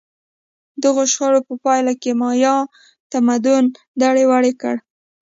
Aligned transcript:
دغو 0.83 1.03
شخړو 1.13 1.39
په 1.47 1.53
پایله 1.63 1.93
کې 2.01 2.11
مایا 2.21 2.55
تمدن 3.11 3.63
دړې 4.01 4.23
وړې 4.29 4.53
کړ. 4.61 4.75